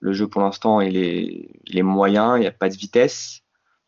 [0.00, 3.40] Le jeu pour l'instant il est, il est moyen, il n'y a pas de vitesse.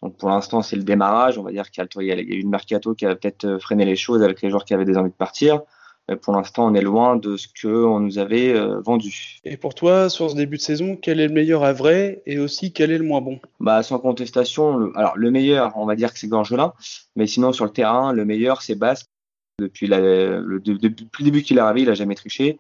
[0.03, 1.39] Donc pour l'instant c'est le démarrage.
[1.39, 4.23] On va dire qu'il y, a eu une mercato qui a peut-être freiné les choses
[4.23, 5.61] avec les joueurs qui avaient des envies de partir.
[6.09, 9.39] Mais pour l'instant on est loin de ce qu'on nous avait euh, vendu.
[9.45, 12.39] Et pour toi sur ce début de saison, quel est le meilleur à vrai et
[12.39, 13.39] aussi quel est le moins bon?
[13.61, 16.73] Bah sans contestation, le, alors le meilleur on va dire que c'est Gorgelin,
[17.15, 19.07] mais sinon sur le terrain le meilleur c'est Basque
[19.61, 22.59] depuis, le, depuis le début qu'il est arrivé, il a jamais triché.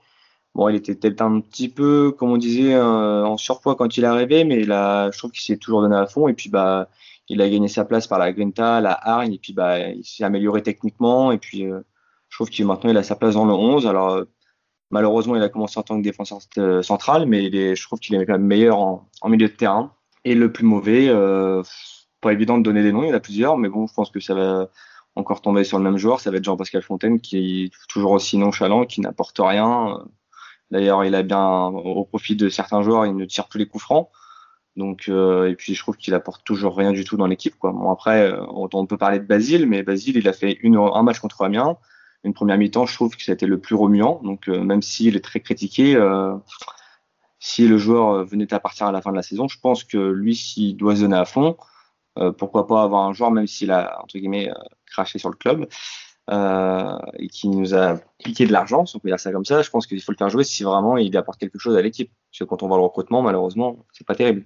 [0.54, 4.04] Bon, il était peut-être un petit peu, comme on disait, euh, en surpoids quand il
[4.04, 6.28] est arrivé, mais là, je trouve qu'il s'est toujours donné à fond.
[6.28, 6.88] Et puis, bah,
[7.28, 10.24] il a gagné sa place par la Grinta, la hargne, et puis bah, il s'est
[10.24, 11.30] amélioré techniquement.
[11.32, 11.80] Et puis, euh,
[12.28, 13.86] je trouve qu'il maintenant il a sa place dans le 11.
[13.86, 14.24] Alors, euh,
[14.90, 18.00] malheureusement, il a commencé en tant que défenseur euh, central, mais il est, je trouve
[18.00, 19.94] qu'il est quand même meilleur en, en, milieu de terrain.
[20.24, 21.62] Et le plus mauvais, euh,
[22.20, 24.10] pas évident de donner des noms, il y en a plusieurs, mais bon, je pense
[24.10, 24.68] que ça va
[25.16, 26.20] encore tomber sur le même joueur.
[26.20, 30.04] Ça va être Jean-Pascal Fontaine, qui est toujours aussi nonchalant, qui n'apporte rien.
[30.70, 33.82] D'ailleurs, il a bien, au profit de certains joueurs, il ne tire tous les coups
[33.82, 34.08] francs.
[34.76, 37.54] Donc, euh, et puis je trouve qu'il apporte toujours rien du tout dans l'équipe.
[37.90, 41.42] Après, euh, on, peut parler de Basile, mais Basile, il a fait un match contre
[41.42, 41.76] Amiens.
[42.22, 44.20] Une première mi-temps, je trouve que c'était le plus remuant.
[44.22, 45.98] Donc, euh, même s'il est très critiqué,
[47.38, 49.98] si le joueur venait à partir à la fin de la saison, je pense que
[49.98, 51.56] lui, s'il doit se donner à fond,
[52.38, 54.50] pourquoi pas avoir un joueur, même s'il a, entre guillemets,
[54.86, 55.66] craché sur le club,
[56.30, 59.70] et qui nous a piqué de l'argent, si on peut dire ça comme ça, je
[59.70, 62.10] pense qu'il faut le faire jouer si vraiment il apporte quelque chose à l'équipe.
[62.30, 64.44] Parce que quand on voit le recrutement, malheureusement, c'est pas terrible.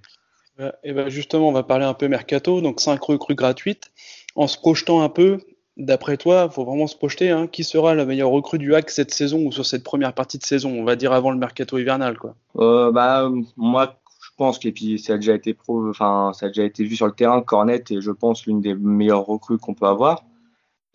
[0.85, 3.91] Et ben justement, on va parler un peu mercato, donc 5 recrues gratuites.
[4.37, 5.41] En se projetant un peu,
[5.77, 8.91] d'après toi, il faut vraiment se projeter, hein, qui sera la meilleure recrue du hack
[8.91, 11.79] cette saison ou sur cette première partie de saison, on va dire avant le mercato
[11.79, 12.35] hivernal quoi.
[12.57, 16.49] Euh, bah, moi, je pense que puis ça a déjà été pro, enfin ça a
[16.49, 19.75] déjà été vu sur le terrain, Cornet est je pense l'une des meilleures recrues qu'on
[19.75, 20.25] peut avoir.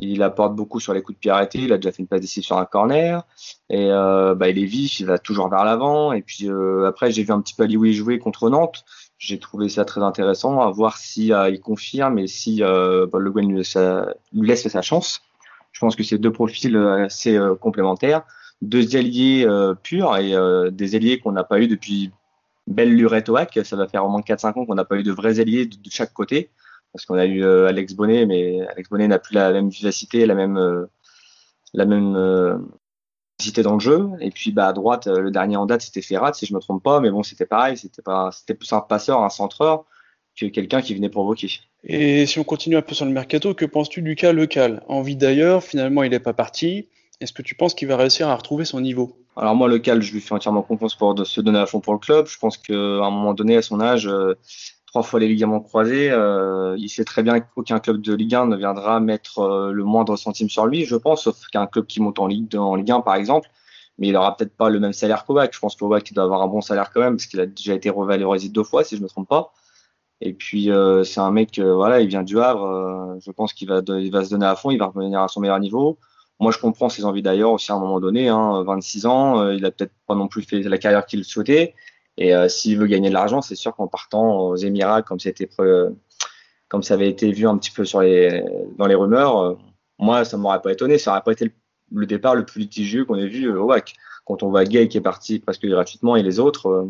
[0.02, 1.60] Il apporte beaucoup sur les coups de pied arrêtés.
[1.60, 3.28] Il a déjà fait une passe décisive sur un corner.
[3.70, 6.14] Et euh, bah, il est vif, il va toujours vers l'avant.
[6.14, 8.86] Et puis euh, après, j'ai vu un petit peu Alioui jouer contre Nantes.
[9.18, 13.32] J'ai trouvé ça très intéressant à voir si euh, il confirme et si bah, Le
[13.32, 15.22] Guen lui, laisse sa chance.
[15.74, 18.24] Je pense que c'est deux profils assez complémentaires,
[18.62, 19.48] deux alliés
[19.84, 20.34] purs et
[20.72, 22.12] des alliés qu'on n'a pas eu depuis
[22.68, 23.38] belle lurette au.
[23.64, 25.90] Ça va faire au moins 4-5 ans qu'on n'a pas eu de vrais alliés de
[25.90, 26.50] chaque côté
[26.94, 30.26] parce qu'on a eu euh, Alex Bonnet, mais Alex Bonnet n'a plus la même vivacité,
[30.26, 30.86] la même, euh,
[31.74, 32.58] la même euh,
[33.40, 34.10] vivacité dans le jeu.
[34.20, 36.84] Et puis bah, à droite, le dernier en date, c'était Ferrat, si je me trompe
[36.84, 39.86] pas, mais bon, c'était pareil, c'était pas, c'était plus un passeur, un centreur
[40.40, 41.50] que quelqu'un qui venait provoquer.
[41.84, 45.16] Et si on continue un peu sur le mercato, que penses-tu du cas Lecal Envie
[45.16, 46.88] d'ailleurs, finalement, il n'est pas parti.
[47.22, 49.18] Est-ce que tu penses qu'il va réussir à retrouver son niveau?
[49.36, 51.94] Alors moi, le Cal, je lui fais entièrement confiance pour se donner à fond pour
[51.94, 52.28] le club.
[52.28, 54.10] Je pense qu'à un moment donné, à son âge,
[54.90, 56.10] trois fois les ligaments croisés.
[56.12, 59.84] Euh, il sait très bien qu'aucun club de Ligue 1 ne viendra mettre euh, le
[59.84, 62.92] moindre centime sur lui, je pense, sauf qu'un club qui monte en Ligue, en Ligue
[62.92, 63.50] 1, par exemple.
[63.98, 65.54] Mais il aura peut-être pas le même salaire qu'Ovac.
[65.54, 67.90] Je pense qu'Ovac doit avoir un bon salaire quand même, parce qu'il a déjà été
[67.90, 69.54] revalorisé deux fois, si je ne me trompe pas.
[70.22, 72.66] Et puis euh, c'est un mec, euh, voilà, il vient du Havre.
[72.66, 75.28] Euh, je pense qu'il va, il va se donner à fond, il va revenir à
[75.28, 75.98] son meilleur niveau.
[76.40, 78.30] Moi, je comprends ses envies d'ailleurs aussi à un moment donné.
[78.30, 81.76] Hein, 26 ans, euh, il a peut-être pas non plus fait la carrière qu'il souhaitait.
[82.20, 85.30] Et euh, s'il veut gagner de l'argent, c'est sûr qu'en partant aux Émirats, comme ça,
[86.68, 88.44] comme ça avait été vu un petit peu sur les,
[88.78, 89.58] dans les rumeurs, euh,
[89.98, 90.98] moi, ça m'aurait pas étonné.
[90.98, 91.54] Ça aurait pas été
[91.92, 93.96] le, départ le plus litigieux qu'on ait vu euh, au WAC.
[94.26, 96.90] Quand on voit Gay qui est parti presque gratuitement et les autres,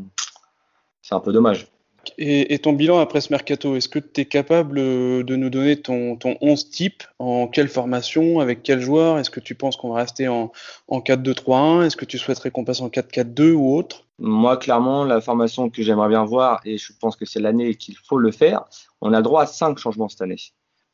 [1.02, 1.72] c'est un peu dommage.
[2.18, 6.16] Et, ton bilan après ce mercato, est-ce que tu es capable de nous donner ton,
[6.16, 8.40] ton 11 type En quelle formation?
[8.40, 10.52] Avec quel joueur Est-ce que tu penses qu'on va rester en,
[10.88, 14.06] en 4-2-3-1 Est-ce que tu souhaiterais qu'on passe en 4-4-2 ou autre?
[14.18, 17.96] Moi, clairement, la formation que j'aimerais bien voir, et je pense que c'est l'année qu'il
[17.96, 18.66] faut le faire,
[19.02, 20.40] on a droit à 5 changements cette année.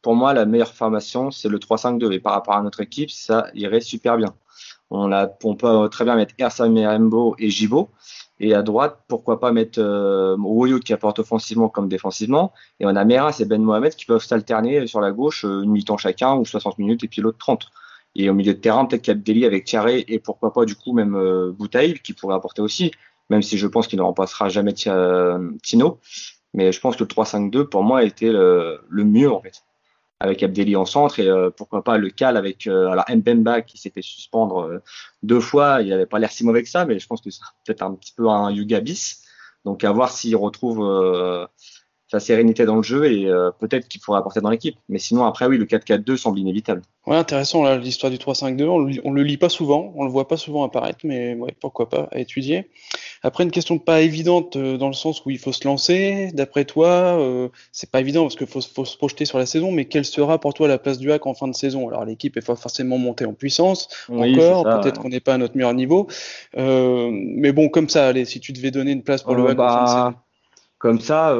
[0.02, 2.12] Pour moi, la meilleure formation, c'est le 3-5-2.
[2.12, 4.36] Et par rapport à notre équipe, ça irait super bien.
[4.92, 7.90] On, a, on peut très bien mettre Ersan Merembo et Gibo.
[8.40, 12.52] Et à droite, pourquoi pas mettre euh, qui apporte offensivement comme défensivement.
[12.80, 15.72] Et on a Meras et Ben Mohamed qui peuvent s'alterner sur la gauche euh, une
[15.72, 17.70] mi-temps chacun ou 60 minutes et puis l'autre 30.
[18.16, 21.16] Et au milieu de terrain, peut-être Kabdeli avec Thierry et pourquoi pas du coup même
[21.16, 21.54] euh,
[22.04, 22.92] qui pourrait apporter aussi,
[23.30, 26.00] même si je pense qu'il ne remplacera jamais Tino.
[26.54, 29.64] Mais je pense que le 3-5-2 pour moi était le, le mieux en fait
[30.20, 33.78] avec Abdelli en centre et euh, pourquoi pas le Cal avec euh, alors Mbemba qui
[33.78, 34.80] s'est fait suspendre euh,
[35.24, 37.42] deux fois, il n'avait pas l'air si mauvais que ça, mais je pense que c'est
[37.66, 39.24] peut-être un petit peu un Yuga bis.
[39.66, 41.46] Donc à voir s'il retrouve euh,
[42.08, 44.76] sa sérénité dans le jeu et euh, peut-être qu'il pourrait apporter dans l'équipe.
[44.90, 46.82] Mais sinon après oui, le 4-4-2 semble inévitable.
[47.08, 50.10] Ouais, intéressant là l'histoire du 3-5-2, on, le- on le lit pas souvent, on le
[50.12, 52.70] voit pas souvent apparaître, mais ouais, pourquoi pas à étudier.
[53.24, 56.30] Après une question pas évidente euh, dans le sens où il faut se lancer.
[56.34, 56.88] D'après toi,
[57.20, 60.06] euh, c'est pas évident parce qu'il faut, faut se projeter sur la saison, mais quelle
[60.06, 61.88] sera pour toi la place du hack en fin de saison?
[61.90, 65.04] Alors l'équipe est pas forcément montée en puissance Oui, encore, peut-être ouais.
[65.04, 66.08] qu'on n'est pas à notre meilleur niveau,
[66.56, 69.68] mais bon comme ça, allez, si tu devais donner une place pour le hack en
[69.70, 70.12] fin de saison.
[70.12, 70.24] bah,
[70.78, 71.36] comme ça,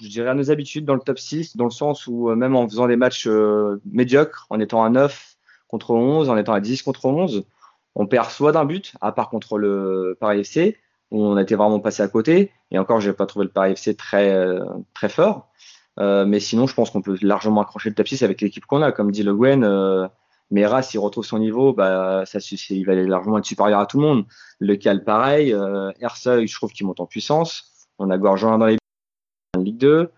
[0.00, 2.56] je dirais à nos habitudes dans le top 6, dans le sens où euh, même
[2.56, 5.36] en faisant des matchs euh, médiocres, en étant à 9
[5.68, 7.44] contre 11, en étant à 10 contre 11,
[7.94, 10.78] on perd soit d'un but, à part contre le Paris FC,
[11.10, 12.52] où on été vraiment passé à côté.
[12.70, 15.48] Et encore, j'ai pas trouvé le Paris FC très, euh, très fort.
[15.98, 18.82] Euh, mais sinon, je pense qu'on peut largement accrocher le top 6 avec l'équipe qu'on
[18.82, 18.92] a.
[18.92, 20.06] Comme dit Le Guen, euh,
[20.50, 22.38] Meras, s'il retrouve son niveau, bah, ça,
[22.70, 24.26] il va largement être supérieur à tout le monde.
[24.58, 25.52] Le Cal, pareil.
[25.52, 27.88] Euh, Ersa, je trouve qu'il monte en puissance.
[27.98, 28.76] On a Gorgeon dans les
[29.76, 30.10] Ligue 2.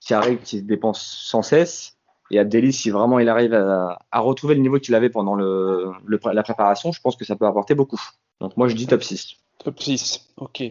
[0.00, 1.96] qui arrive, qui dépense sans cesse.
[2.30, 6.42] Et Abdelli, si vraiment il arrive à, retrouver le niveau qu'il avait pendant le, la
[6.42, 8.00] préparation, je pense que ça peut apporter beaucoup.
[8.40, 9.36] Donc moi je dis top 6.
[9.64, 10.62] Top 6, ok.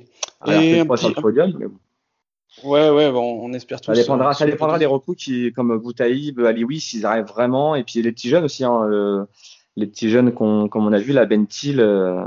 [0.41, 1.79] Alors, et un pas sur le podium, mais bon.
[2.63, 3.93] Ouais, ouais, bon, on espère tout ça.
[3.93, 7.75] Dépendra, ça dépendra des recours qui, comme Boutaïb, Alioui, s'ils arrivent vraiment.
[7.75, 9.27] Et puis les petits jeunes aussi, hein,
[9.75, 12.23] les petits jeunes comme on a vu, la Bentil, euh,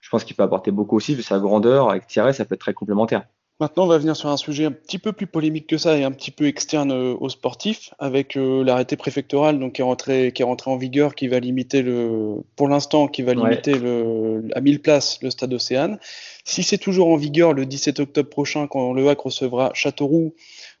[0.00, 1.90] je pense qu'il peut apporter beaucoup aussi, vu sa grandeur.
[1.90, 3.26] Avec Thierry, ça peut être très complémentaire.
[3.62, 6.02] Maintenant, on va venir sur un sujet un petit peu plus polémique que ça et
[6.02, 10.32] un petit peu externe euh, aux sportifs, avec euh, l'arrêté préfectoral donc, qui, est rentré,
[10.32, 14.48] qui est rentré en vigueur, qui va limiter le, pour l'instant, qui va limiter le,
[14.56, 16.00] à 1000 places le stade Océane.
[16.42, 20.34] Si c'est toujours en vigueur le 17 octobre prochain, quand le HAC recevra Châteauroux,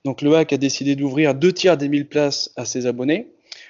[0.04, 3.28] donc le HAC a décidé d'ouvrir deux tiers des 1000 places à ses abonnés.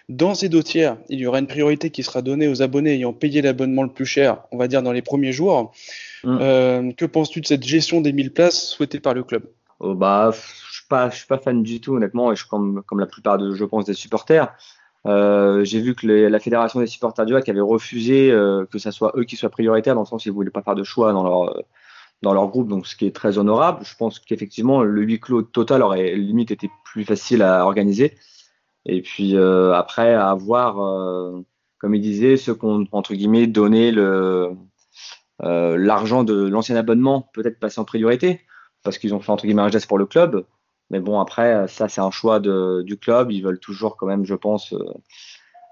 [0.08, 3.12] Dans ces deux tiers, il y aura une priorité qui sera donnée aux abonnés ayant
[3.12, 5.70] payé l'abonnement le plus cher, on va dire dans les premiers jours.
[6.24, 6.38] Mm.
[6.40, 9.44] Euh, que penses-tu de cette gestion des 1000 places souhaitée par le club?
[9.80, 12.82] Oh, bah, Je ne suis, pas, suis pas fan du tout, honnêtement, et je, comme,
[12.84, 14.54] comme la plupart, de, je pense, des supporters.
[15.06, 18.92] Euh, j'ai vu que la fédération des supporters du HAC avait refusé euh, que ce
[18.92, 20.84] soit eux qui soient prioritaires, dans le sens où ils ne voulaient pas faire de
[20.84, 21.62] choix dans leur,
[22.22, 23.84] dans leur groupe, donc ce qui est très honorable.
[23.84, 28.16] Je pense qu'effectivement, le huis clos total aurait limite été plus facile à organiser.
[28.86, 30.76] Et puis après, à voir,
[31.82, 34.50] comme il disait, ceux qui ont, entre guillemets, donné le, euh,
[35.40, 38.40] l'argent de l'ancien abonnement peut-être passer en priorité
[38.82, 40.44] parce qu'ils ont fait entre guillemets un geste pour le club.
[40.90, 43.32] Mais bon, après, ça, c'est un choix du club.
[43.32, 44.84] Ils veulent toujours, quand même, je pense, euh,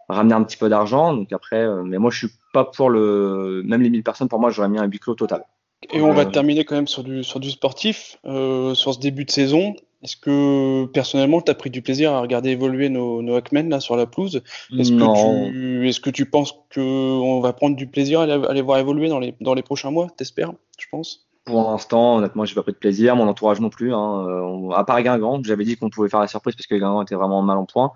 [0.09, 1.15] ramener un petit peu d'argent.
[1.15, 3.63] Donc après, euh, mais moi, je suis pas pour le.
[3.65, 5.45] Même les 1000 personnes, pour moi, j'aurais mis un huis clos total.
[5.93, 9.31] Et on va terminer quand même sur du, sur du sportif, sur ce début de
[9.31, 9.75] saison.
[10.03, 13.81] Est-ce que personnellement, tu as pris du plaisir à regarder évoluer nos, nos Hackmen là
[13.81, 14.43] sur la pelouse?
[14.79, 18.79] Est-ce que, tu, est-ce que tu penses qu'on va prendre du plaisir à, les voir
[18.79, 21.27] évoluer dans les, dans les prochains mois T'espères, je pense?
[21.45, 23.15] Pour l'instant, honnêtement, j'ai pas pris de plaisir.
[23.15, 23.93] Mon entourage non plus.
[23.93, 24.27] Hein.
[24.27, 27.15] Euh, à part Guingamp, j'avais dit qu'on pouvait faire la surprise parce que Guingamp était
[27.15, 27.93] vraiment mal en point.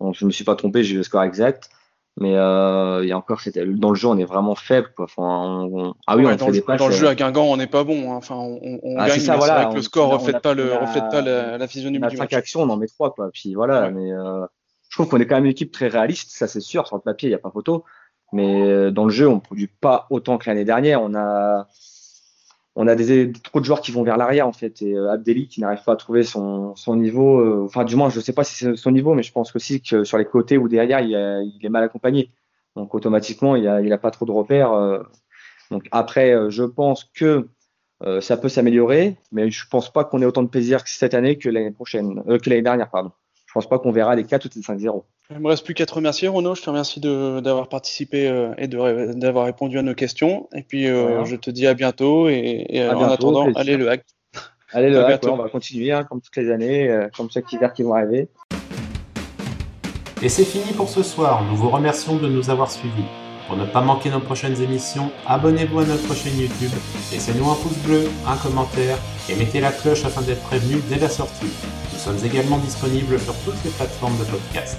[0.00, 1.70] Donc, je me suis pas trompé, j'ai eu le score exact.
[2.18, 4.88] Mais euh, il y a encore, dans le jeu, on est vraiment faible.
[4.96, 5.04] Quoi.
[5.04, 5.68] Enfin,
[6.06, 8.10] Ah oui, on dans, le, dans le jeu à Guingamp, on n'est pas bon.
[8.10, 8.16] Hein.
[8.16, 11.20] Enfin, on, on ah, gagne, ça, voilà, le score ne reflète, pas, le, reflète pas
[11.20, 12.32] la, la physionomie on a du match.
[12.32, 13.12] actions, on en met trois.
[13.12, 13.28] Quoi.
[13.34, 14.46] Puis voilà, mais euh,
[14.88, 16.86] je trouve qu'on est quand même une équipe très réaliste, ça c'est sûr.
[16.86, 17.84] Sur le papier, il n'y a pas photo.
[18.32, 21.02] Mais euh, dans le jeu, on ne produit pas autant que l'année dernière.
[21.02, 21.68] On a
[22.78, 24.82] on a des, trop de joueurs qui vont vers l'arrière en fait.
[24.82, 28.10] Et euh, Abdelli qui n'arrive pas à trouver son, son niveau euh, enfin du moins
[28.10, 30.58] je sais pas si c'est son niveau mais je pense aussi que sur les côtés
[30.58, 32.30] ou derrière il, est mal accompagné.
[32.76, 35.02] Donc automatiquement il a, il a pas trop de repères euh.
[35.70, 37.48] donc après je pense que
[38.20, 41.48] ça peut s'améliorer mais je pense pas qu'on ait autant de plaisir cette année que
[41.48, 43.12] l'année prochaine que l'année dernière pardon
[43.56, 45.94] pense pas qu'on verra les 4 ou les 5-0 il me reste plus qu'à te
[45.94, 46.54] remercier, Renaud.
[46.54, 50.48] Je te remercie d'avoir participé euh, et d'avoir répondu à nos questions.
[50.54, 52.28] Et puis, euh, je te dis à bientôt.
[52.28, 54.04] Et, en attendant, allez le hack.
[54.72, 57.72] Allez le hack, on va continuer hein, comme toutes les années, euh, comme chaque hiver
[57.72, 58.28] qui vont arriver.
[60.22, 61.44] Et c'est fini pour ce soir.
[61.50, 63.04] Nous vous remercions de nous avoir suivis.
[63.46, 66.72] Pour ne pas manquer nos prochaines émissions, abonnez-vous à notre chaîne YouTube,
[67.12, 71.08] laissez-nous un pouce bleu, un commentaire et mettez la cloche afin d'être prévenu dès la
[71.08, 71.46] sortie.
[71.92, 74.78] Nous sommes également disponibles sur toutes les plateformes de podcast.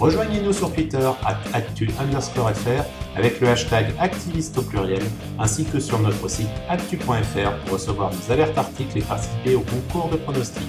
[0.00, 1.08] Rejoignez-nous sur Twitter
[1.52, 2.84] actu underscore fr
[3.16, 5.02] avec le hashtag activiste au pluriel,
[5.38, 10.08] ainsi que sur notre site actu.fr pour recevoir nos alertes articles et participer au concours
[10.10, 10.62] de pronostics.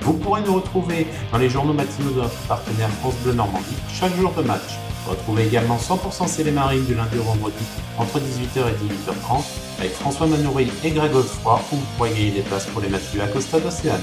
[0.00, 4.14] Vous pourrez nous retrouver dans les journaux matinaux de notre partenaire France Bleu Normandie chaque
[4.16, 4.85] jour de match.
[5.08, 7.64] Retrouvez également 100% C'est Marines du lundi au vendredi
[7.98, 9.42] entre 18h et 18h30
[9.78, 13.10] avec François Manoury et Greg Godefroy où vous pourrez gagner des places pour les matchs
[13.12, 14.02] du Acosta d'Océane.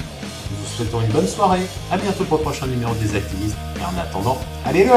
[0.50, 3.56] Nous vous souhaitons une bonne soirée, à bientôt pour le prochain numéro des activistes.
[3.80, 4.92] Et en attendant, allez le